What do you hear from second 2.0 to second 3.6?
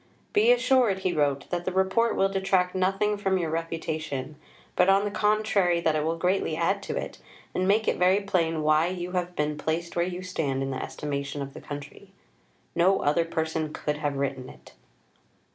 will detract nothing from your